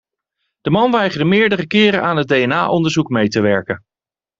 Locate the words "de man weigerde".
0.61-1.25